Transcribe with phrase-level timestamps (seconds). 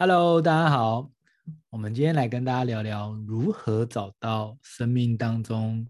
[0.00, 1.10] Hello，大家好。
[1.70, 5.84] 我们今天来跟大家聊聊如何找到生命当中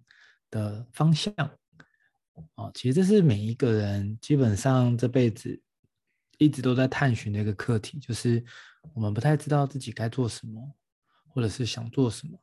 [0.51, 1.31] 的方向。
[2.55, 5.61] 哦，其实这是每一个人基本上这辈子
[6.39, 8.43] 一直都在探寻的一个课题，就是
[8.95, 10.75] 我们不太知道自己该做什么，
[11.27, 12.39] 或者是想做什么。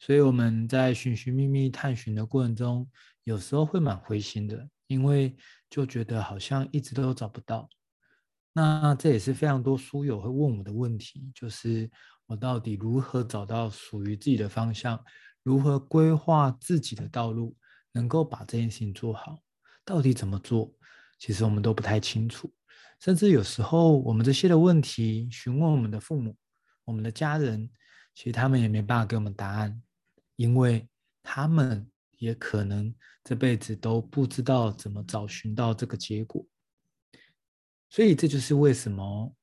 [0.00, 2.90] 所以我们在寻寻觅觅探寻的过程中，
[3.22, 5.36] 有时候会蛮灰心的，因为
[5.70, 7.70] 就觉得好像一直都找不到。
[8.52, 11.88] 那这也是非常多书友会问我的问题，就是
[12.26, 14.98] 我到底如何找到属于自己的方向，
[15.42, 17.56] 如何规划自己的道路，
[17.92, 19.38] 能够把这件事情做好，
[19.84, 20.74] 到底怎么做？
[21.18, 22.52] 其实我们都不太清楚，
[23.00, 26.36] 甚至有时候我们这些的问题询问我们的父母、
[26.84, 27.68] 我们的家人，
[28.14, 29.80] 其实他们也没办法给我们答案，
[30.36, 30.88] 因为
[31.22, 32.92] 他们也可能
[33.22, 36.44] 这辈子都不知道怎么找寻到这个结果。
[37.90, 39.34] 所以这就是为什么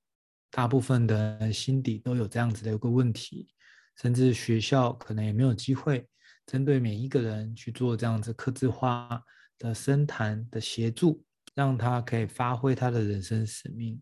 [0.52, 3.49] 大部分的心底都有这样子的一个问题，
[3.98, 6.07] 甚至学校可能也没有机会
[6.46, 9.21] 针对每一个人去做这样子刻字化
[9.57, 14.02] 的深谈的协助，让他可以发挥他的人生使命。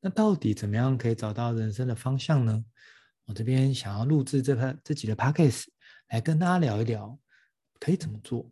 [0.00, 2.64] 那到底怎么样可以找到人生的方向呢？
[3.24, 5.64] 我这边想要录制这个自己的 podcast
[6.08, 7.18] 来跟大家聊一聊，
[7.78, 8.50] 可以怎么做？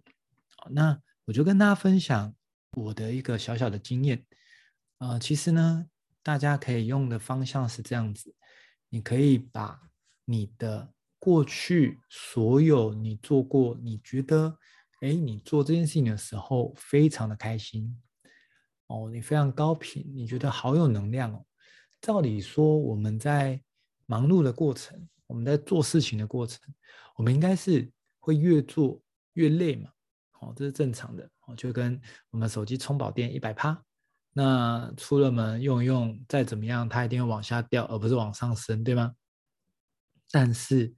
[0.71, 2.35] 那我就跟大家分享
[2.73, 4.25] 我的一个小小的经验。
[5.01, 5.87] 呃，其实呢，
[6.23, 8.35] 大家可以用的方向是这样子，
[8.91, 9.81] 你可以把
[10.27, 14.59] 你的过去所有你做过，你觉得，
[15.01, 17.99] 哎，你做这件事情的时候非常的开心，
[18.89, 21.47] 哦，你非常高频，你觉得好有能量哦。
[22.03, 23.59] 照理说，我们在
[24.05, 26.61] 忙碌的过程，我们在做事情的过程，
[27.17, 29.01] 我们应该是会越做
[29.33, 29.91] 越累嘛，
[30.41, 33.83] 哦，这是正常的，哦，就跟我们手机充饱电一百趴。
[34.33, 39.13] 那出了门用一用，再怎么样，它一定会往下掉，而不是往上升，对吗？
[40.31, 40.95] 但是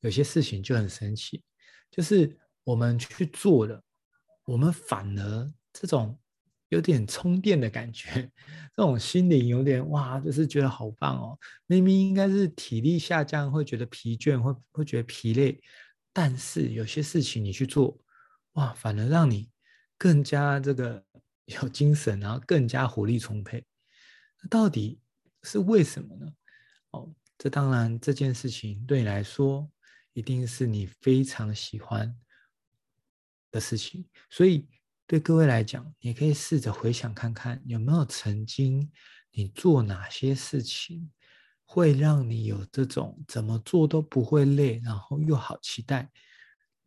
[0.00, 1.44] 有些事情就很神奇，
[1.92, 3.80] 就是我们去做了，
[4.44, 6.18] 我们反而这种
[6.70, 8.28] 有点充电的感觉，
[8.74, 11.38] 这种心灵有点哇，就是觉得好棒哦。
[11.66, 15.60] 明明应该是体力下降，会觉得疲倦，会会觉得疲累，
[16.12, 17.96] 但是有些事情你去做，
[18.54, 19.48] 哇，反而让你
[19.96, 21.04] 更加这个。
[21.46, 23.66] 有精神，然后更加活力充沛，
[24.40, 25.00] 那到底
[25.42, 26.32] 是为什么呢？
[26.90, 29.68] 哦，这当然这件事情对你来说，
[30.12, 32.16] 一定是你非常喜欢
[33.50, 34.08] 的事情。
[34.30, 34.68] 所以
[35.06, 38.90] 对各位来讲，你可以试着回想看看，有没有曾经
[39.32, 41.10] 你做哪些事情，
[41.64, 46.08] 会让你有这种怎么做都不会累，然后又好期待，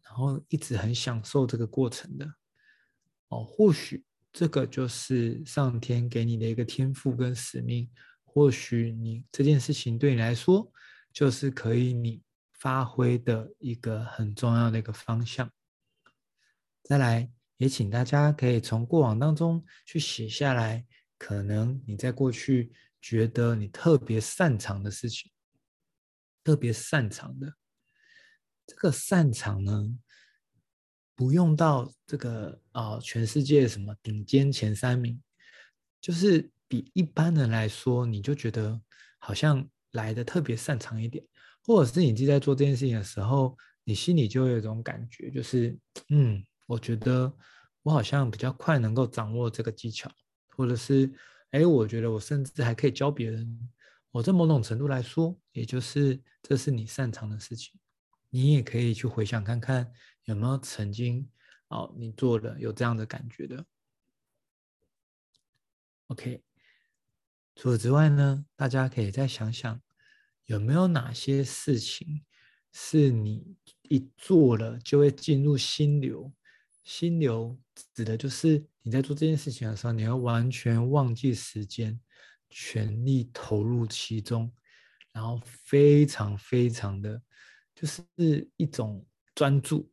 [0.01, 2.25] 然后一直很享受这个过程的。
[3.27, 4.05] 哦，或许。
[4.37, 7.89] 这个就是上天给你的一个天赋跟使命，
[8.25, 10.69] 或许你这件事情对你来说，
[11.13, 15.49] 就是可以你发挥的一个很重要的一个方向。
[16.83, 20.85] 再来，也请大家可以从过往当中去写下来，
[21.17, 25.31] 可能你在过去觉得你特别擅长的事情，
[26.43, 27.55] 特别擅长的，
[28.67, 29.97] 这个擅长呢，
[31.15, 35.19] 不用到这个啊、全世界什么顶尖前三名，
[36.01, 38.79] 就是比一般人来说，你就觉得
[39.17, 41.25] 好像来得特别擅长一点，
[41.63, 45.77] 或者是你自己在做这件事情的时候，你心里就有一种感觉，就是
[46.09, 47.33] 嗯，我觉得
[47.81, 50.11] 我好像比较快能够掌握这个技巧，
[50.49, 51.09] 或者是
[51.51, 53.69] 哎，我觉得我甚至还可以教别人。
[54.11, 57.79] 我在某种程度来说，也就是这是你擅长的事情，
[58.29, 59.89] 你也可以去回想看看。
[60.25, 61.27] 有没有曾经
[61.69, 63.65] 哦，你做的有这样的感觉的
[66.07, 66.43] ？OK，
[67.55, 69.81] 除此之外呢，大家可以再想想，
[70.45, 72.23] 有没有哪些事情
[72.71, 76.31] 是你一做了就会进入心流？
[76.83, 77.57] 心流
[77.93, 81.99] 指的就是你在做这件事情的时候，你要完全忘记时间，
[82.49, 84.53] 全力投入其中，
[85.11, 87.19] 然后非常非常的，
[87.73, 88.03] 就是
[88.57, 89.91] 一种专注。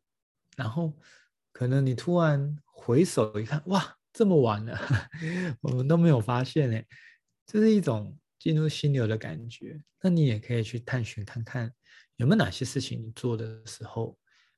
[0.55, 0.93] 然后，
[1.51, 4.77] 可能你突然回首一看，哇，这么晚了，
[5.61, 6.85] 我们都没有发现哎，
[7.45, 9.83] 这是一种进入心流的感觉。
[10.01, 11.73] 那你也可以去探寻看看，
[12.17, 14.17] 有没有哪些事情你做的时候，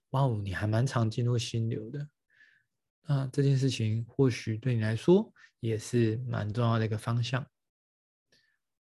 [0.10, 2.10] 哇哦，你还蛮常进入心流的。
[3.08, 7.46] 那这件事情或许对你来说也是蛮重要的一个方向。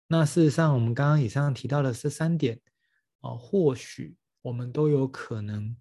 [0.06, 2.60] 那事实上，我们刚刚以上提到的这三点，
[3.18, 5.76] 哦，或许我们都有可能。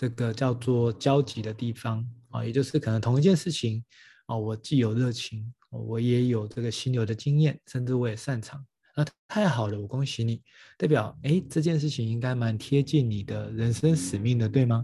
[0.00, 3.84] 这个叫做交集的地方啊，也就是可能同一件事情
[4.24, 8.64] 啊，我既有热情，我也有这个心流的经验，甚至我也擅长，
[8.96, 10.42] 那太好了，我恭喜你，
[10.78, 14.82] 代表哎，这件事情应该蛮贴近你的人生使命的，对吗？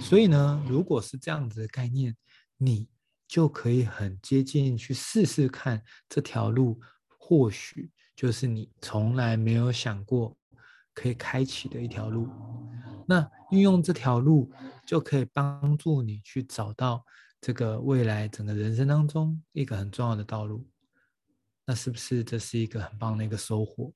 [0.00, 2.16] 所以呢，如果是这样子的概念，
[2.56, 2.88] 你
[3.28, 6.80] 就可以很接近去试试看这条路，
[7.16, 10.36] 或许就是你从来没有想过
[10.92, 12.28] 可以开启的一条路。
[13.10, 14.52] 那运用这条路，
[14.86, 17.02] 就可以帮助你去找到
[17.40, 20.68] 这个未来整个人生当中一个很重要的道路。
[21.64, 23.94] 那是不是这是一个很棒的一个收获？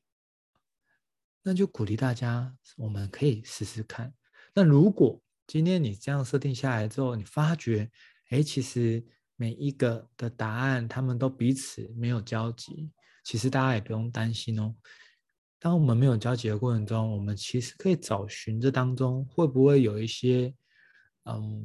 [1.42, 4.14] 那就鼓励大家，我们可以试试看。
[4.54, 7.90] 那如果今天你这样设定下来之后，你发觉，
[8.30, 9.04] 哎，其实
[9.36, 12.90] 每一个的答案他们都彼此没有交集，
[13.24, 14.74] 其实大家也不用担心哦。
[15.62, 20.52] 当我们没有交集的过程中，我们其实可以找寻这当中会不会有一些，
[21.26, 21.64] 嗯，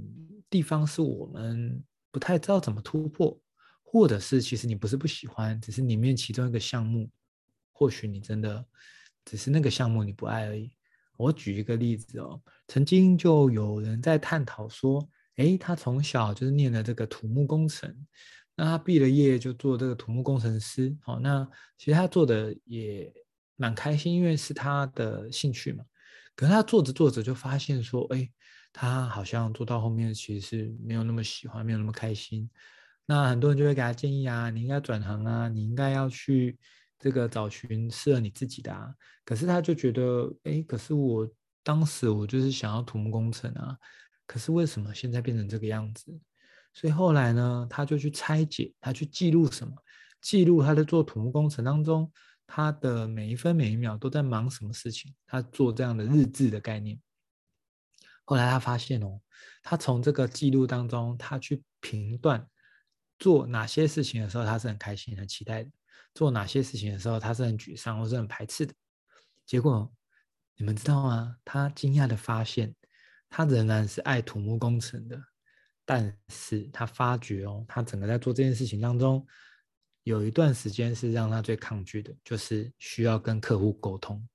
[0.52, 3.36] 地方是我们不太知道怎么突破。
[3.90, 7.10] 或者是其实你不是不喜欢，只是里面其中一个项目，
[7.72, 8.64] 或许你真的
[9.24, 10.70] 只是那个项目你不爱而已。
[11.16, 17.92] 我举一个例子哦，曾经就有人在探讨说，诶，他从小就是念了这个土木工程，
[18.56, 23.12] 那他毕了业就做这个土木工程师，好，那其实他做的也
[23.57, 25.83] 蛮开心，因为是他的兴趣嘛。
[26.36, 28.31] 可是他做着做着就发现说，诶，
[28.71, 32.50] 他好像做到后面其实是没有那么喜欢，没有那么开心。
[33.06, 36.57] 那很多人就会给他建议啊，你应该转行啊，你应该要去
[37.00, 38.94] 这个找寻适合你自己的啊。
[39.25, 41.27] 可是他就觉得，哎，可是我
[41.63, 43.77] 当时我就是想要土木工程啊，
[44.25, 46.18] 可是为什么现在变成这个样子？
[46.74, 49.74] 所以后来呢，他就去拆解，他去记录什么？
[50.21, 52.12] 记录他在做土木工程当中，
[52.48, 55.14] 他的每一分每一秒都在忙什么事情？
[55.28, 57.00] 他做这样的日志的概念。
[58.24, 59.22] 后来他发现哦，
[59.62, 62.48] 他从这个记录当中，他去评断。
[63.20, 65.72] 做哪些事情的时候，他是很开心、很期待的；
[66.14, 68.74] 做哪些事情的时候，他是很沮丧或是很排斥的。
[69.44, 69.92] 结果，
[70.56, 71.36] 你们知道吗？
[71.44, 72.76] 他惊讶的发现，
[73.28, 75.20] 他仍然是爱土木工程的，
[75.84, 79.26] 但是他发觉哦，他整个在做这件事情当中，
[80.07, 84.27] 有一段时间是让他最抗拒的，就是需要跟客户沟通。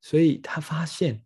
[0.00, 1.22] 所以他发现。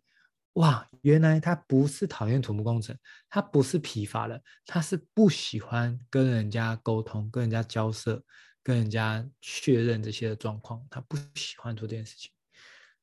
[0.57, 2.97] 哇，原来他不是讨厌土木工程，
[3.29, 8.19] 他不是疲乏了，他是不喜欢跟人家沟通、跟人家交涉、
[8.63, 12.31] 跟人家确认这些的状况，他不喜欢做这件事情。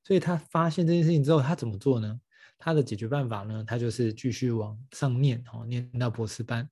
[0.03, 2.21] 所以他发现这件事情之后，他怎么做呢？
[2.59, 3.63] 他的解决办法呢？
[3.65, 6.69] 他就是继续往上念，哦，念到博士班。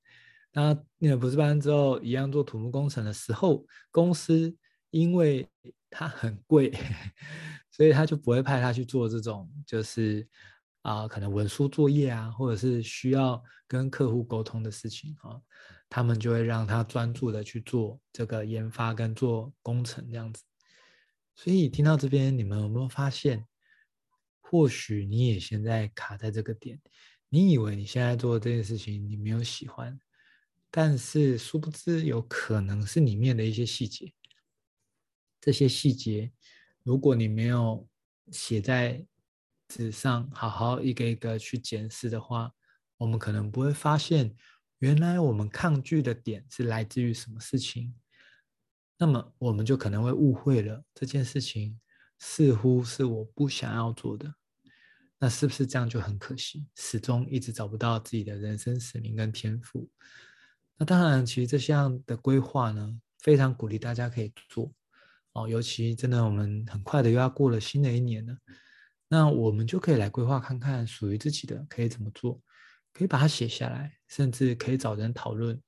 [0.52, 4.54] 那念了博士班之后，一样做土木工程的时候，公司
[4.90, 5.49] 因为
[5.90, 6.72] 他很贵，
[7.70, 10.28] 所以他就不会派他去做这种，就是。
[10.82, 15.40] 啊，可能文书作业啊，或者是需要跟客户沟通的事情啊，
[15.88, 20.43] 他们就会让他专注的去做这个研发跟做工程这样子。
[21.37, 23.46] 所以听到这边，你们有没有发现，
[24.40, 26.81] 或许你也现在卡在这个点，
[27.28, 29.96] 你以为你现在做的这件事情你没有喜欢，
[30.72, 34.12] 但是殊不知有可能是里面的一些细节，
[35.40, 36.32] 这些细节
[36.82, 37.88] 如果你没有
[38.32, 39.06] 写在。
[39.69, 42.52] 纸上好好一个一个去检视的话，
[42.98, 44.36] 我们可能不会发现，
[44.80, 47.94] 原来我们抗拒的点是来自于什么事情。
[48.98, 51.80] 那么我们就可能会误会了这件事情，
[52.19, 54.34] 似乎是我不想要做的。
[55.19, 59.88] 那是不是这样就很可惜，始终一直找不到自己的人生使命跟天赋？
[60.79, 64.72] 那当然，其实这项的规划呢，非常鼓励大家可以做
[65.32, 65.48] 哦。
[65.48, 68.36] 尤其真的，我们很快的又要过了新的一年了。
[69.08, 72.41] 那我们就可以来规划看看属于自己的可以怎么做，
[72.93, 75.60] 可以把它写下来，甚至可以找人讨论。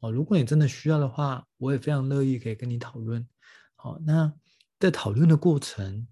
[0.00, 3.26] 哦，如果你真的需要的话，我也非常乐意可以跟你讨论。
[3.76, 4.32] 好，那
[4.78, 6.06] 在讨论的过程，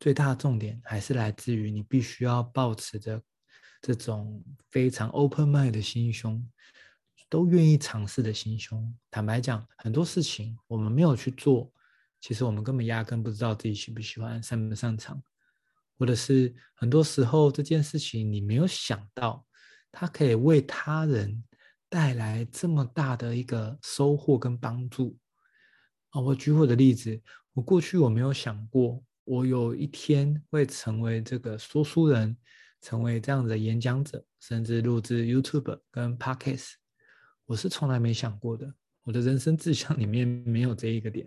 [0.00, 3.22] 最大的重点还是来自于你必须要保持着
[3.82, 6.44] 这种非常 open mind 的心胸，
[7.28, 8.94] 都愿意尝试的心胸。
[9.10, 11.72] 坦白讲，很多事情我们没有去做，
[12.20, 15.22] 其实我们根本压根不知道自己喜不喜欢，擅不擅长。
[15.98, 19.46] 或者是很多时候这件事情你没有想到，
[19.90, 21.42] 它可以为他人
[21.88, 25.16] 带来这么大的一个收获跟帮助
[26.10, 26.20] 啊！
[26.20, 27.18] 我举我的例子，
[27.54, 32.36] 我过去我没有想过，我有一天会成为这个说书人，
[32.82, 36.72] 成为这样的演讲者，甚至录制 YouTube 跟 Podcast，
[37.46, 38.70] 我是从来没想过的。
[39.02, 41.26] 我的人生志向里面没有这一个点，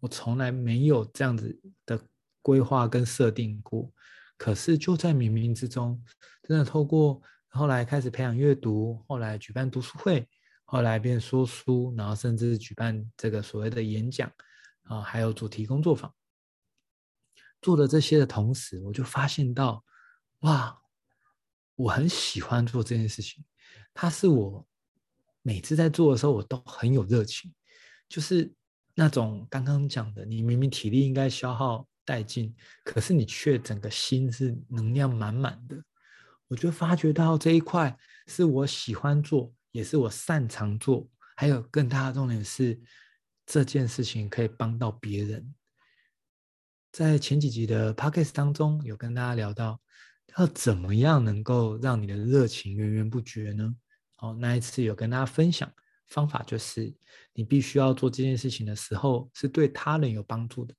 [0.00, 2.00] 我从来没有这样子的。
[2.40, 3.92] 规划跟设定过，
[4.38, 6.02] 可是就在冥冥之中，
[6.44, 10.26] 真的透过后来开始培养阅读，后来举办读书会，
[10.64, 14.32] 后来变说书，然后甚至举办这个所谓的演讲
[14.84, 16.14] 啊，还有主题工作坊，
[17.60, 19.84] 做了这些的同时，我就发现到，
[20.38, 20.80] 哇，
[21.74, 23.44] 我很喜欢做这件事情。
[23.92, 24.66] 它是我
[25.42, 27.52] 每次在做的时候，我都很有热情，
[28.08, 28.52] 就是
[28.94, 32.54] 那种刚刚讲的，你明明体力应该消耗殆尽，
[32.84, 35.76] 可是你却整个心是能量满满的。
[36.48, 42.80] 我就发觉到这一块是我喜欢做，也是我擅长做，还有更大的重点是，
[43.44, 45.54] 这件事情可以帮到别人。
[46.90, 49.78] 在前几集的 podcast 当中，有跟大家聊到，
[50.38, 53.76] 要怎么样能够让你的热情源源不绝呢？
[54.18, 55.72] 哦，那一次有跟大家分享
[56.06, 56.94] 方法，就是
[57.32, 60.74] 你必须要做这件事情的时候，是对他人有帮助的。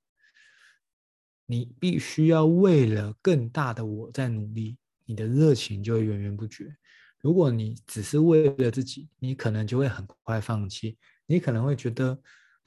[1.46, 6.76] 你必须要为了更大的我在努力，你的热情就会源源不绝。
[7.20, 12.18] 如果你只是为了自己，你可能就会很快放弃，你可能会觉得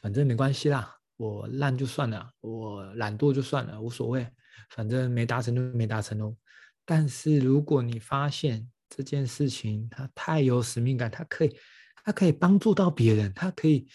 [0.01, 0.95] 反正没关系啦。
[1.15, 4.27] 我烂就算了，我懒惰就算了，无所谓，
[4.71, 6.35] 反正没达成就没达成哦。
[6.83, 11.55] 但是如果你发现这件事情它太有使命感，它可以，
[12.03, 13.87] 它可以帮助到别人，它可以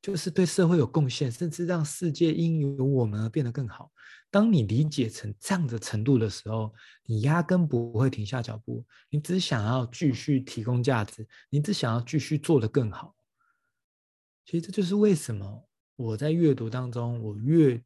[0.00, 3.90] 就是对社会有贡献，甚至让世界因有我们而变得更好。
[4.30, 6.72] 当你理解成这样的程度的时候，
[7.04, 13.14] 你压根不会停下脚步，你只想要继续提供价值，你只想要继续做得更好。
[14.44, 15.68] 其实这就是为什么。
[15.96, 17.82] 我在阅读当中，我越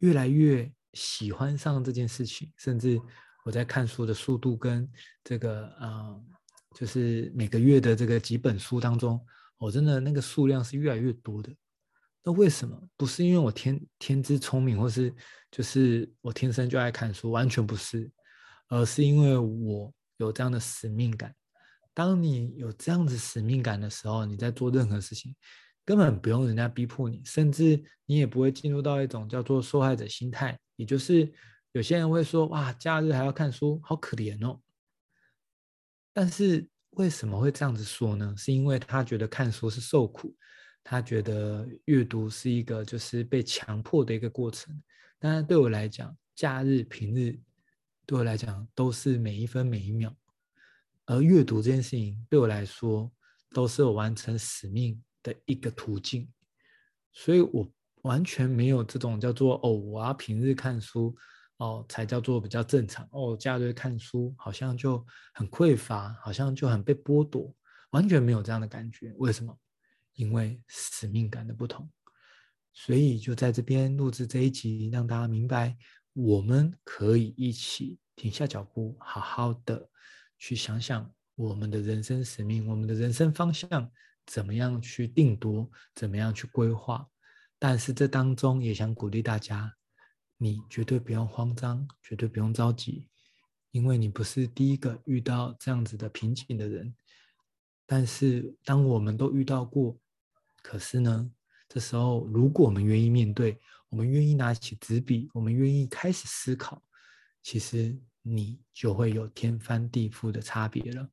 [0.00, 3.00] 越来越喜欢上这件事情，甚至
[3.46, 4.90] 我在看书的速度跟
[5.22, 6.24] 这个啊、呃，
[6.74, 9.24] 就是每个月的这个几本书当中，
[9.56, 11.54] 我真的那个数量是越来越多的。
[12.24, 12.76] 那为什么？
[12.96, 15.14] 不是因为我天天资聪明，或是
[15.48, 18.10] 就是我天生就爱看书，完全不是，
[18.66, 21.32] 而是因为我有这样的使命感。
[21.94, 25.36] 当你有这样子使命感的时候，你在做任何事情。
[25.84, 31.32] 根本不用人家逼迫你，甚至你也不会进入到一种叫做受害者心态，也就是
[31.76, 34.58] 有些人会说：“哇，假日还要看书，好可怜哦。”
[36.10, 38.34] 但是为什么会这样子说呢？
[38.34, 40.34] 是因为他觉得看书是受苦，
[40.82, 44.74] 他觉得阅读是一个就是被强迫的一个过程。
[45.18, 47.38] 但是对我来讲，假日、平日
[48.06, 50.16] 对我来讲都是每一分每一秒，
[51.04, 53.12] 而阅读这件事情对我来说
[53.50, 56.26] 都是我完成使命的一个途径，
[57.12, 61.14] 所以我完全没有这种叫做哦，我要平日看书
[61.58, 63.36] 哦，才叫做比较正常哦。
[63.36, 67.54] 假日看书好像就很匮乏，好像就很被剥夺，
[67.90, 69.14] 完全没有这样的感觉。
[69.18, 69.58] 为什么？
[70.14, 71.90] 因为使命感的不同。
[72.72, 75.76] 所以就在这边录制这一集，让大家明白，
[76.12, 79.88] 我们可以一起停下脚步，好好的
[80.38, 83.90] 去想想我们的人生使命，我们的人生方向。
[84.26, 85.70] 怎么样去定夺？
[85.94, 87.06] 怎么样去规划？
[87.60, 89.72] 但是这当中也想鼓励大家，
[90.36, 93.08] 你绝对不用慌张，绝对不用着急，
[93.70, 96.94] 因为你不是第一个遇到这样子的瓶颈的人。
[97.84, 99.98] 但是当我们都遇到过，
[100.62, 101.30] 可是呢，
[101.68, 106.82] 这时候如果我们愿意面对，我们愿意拿起纸笔，我们愿意开始思考，
[107.42, 111.08] 其实你就会有天翻地覆的差别了。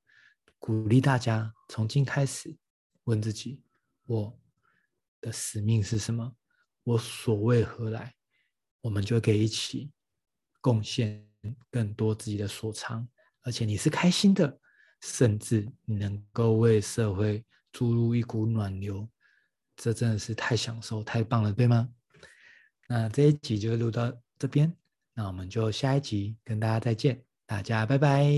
[0.60, 2.58] 鼓励大家从今开始。
[3.06, 3.62] 问自己，
[4.06, 4.40] 我
[5.20, 6.38] 的使命是什么？
[6.84, 8.16] 我所为何来？
[8.84, 9.90] 我们就可以一起
[10.60, 11.26] 贡献
[11.72, 13.08] 更多自己的所长，
[13.44, 14.60] 而且你是开心的，
[15.02, 19.08] 甚至你能够为社会注入一股暖流，
[19.78, 21.90] 这真的是太享受、太棒了，对吗？
[22.90, 24.76] 那这一集就录到这边，
[25.14, 28.34] 那我们就下一集跟大家再见，大家拜拜。